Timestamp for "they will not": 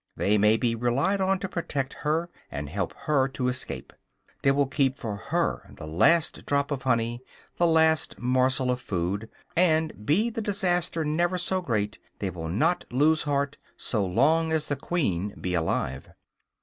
12.17-12.83